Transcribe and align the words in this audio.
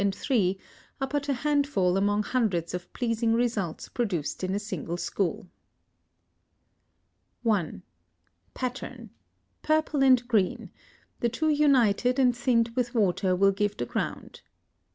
and 0.03 0.17
III. 0.31 0.57
are 0.99 1.05
but 1.07 1.29
a 1.29 1.33
handful 1.45 1.95
among 1.95 2.23
hundreds 2.23 2.73
of 2.73 2.91
pleasing 2.91 3.33
results 3.33 3.87
produced 3.87 4.43
in 4.43 4.55
a 4.55 4.57
single 4.57 4.97
school. 4.97 5.47
1. 7.43 7.83
Pattern. 8.55 9.11
Purple 9.61 10.01
and 10.01 10.27
green: 10.27 10.71
the 11.19 11.29
two 11.29 11.49
united 11.49 12.17
and 12.17 12.35
thinned 12.35 12.71
with 12.75 12.95
water 12.95 13.35
will 13.35 13.51
give 13.51 13.77
the 13.77 13.85
ground. 13.85 14.41